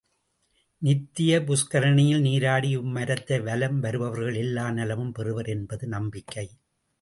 [0.81, 6.47] நித்ய புஷ்கரிணியில் நீராடி இம்மரத்தை வலம் வருபவர்கள் எல்லா நலமும் பெறுவர் என்பது நம்பிக்கை.